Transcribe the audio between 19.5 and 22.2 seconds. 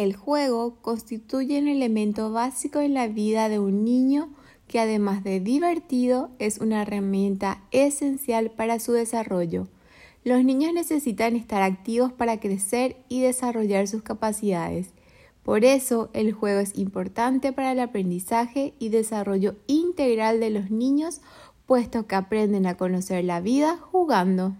integral de los niños, puesto que